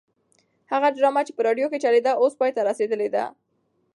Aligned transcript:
هغه 0.71 0.87
ډرامه 0.97 1.21
چې 1.27 1.31
په 1.35 1.41
راډیو 1.47 1.71
کې 1.71 1.81
چلېده 1.83 2.11
اوس 2.21 2.33
پای 2.39 2.51
ته 2.55 2.61
رسېدلې 2.69 3.09
ده. 3.15 3.23